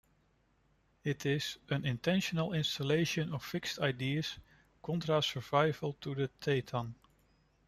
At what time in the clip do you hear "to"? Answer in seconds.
6.01-6.15